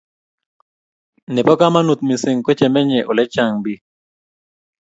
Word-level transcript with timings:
nebo 1.33 1.51
kamangut 1.59 1.99
mising 2.07 2.39
ko 2.45 2.51
chemenye 2.59 2.97
eng 3.01 3.07
ole 3.11 3.23
chang 3.33 3.53
bik 3.63 3.81